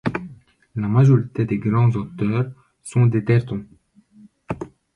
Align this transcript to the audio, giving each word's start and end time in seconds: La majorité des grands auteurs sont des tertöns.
La 0.75 0.87
majorité 0.87 1.45
des 1.45 1.59
grands 1.59 1.91
auteurs 1.91 2.51
sont 2.81 3.05
des 3.05 3.23
tertöns. 3.23 3.67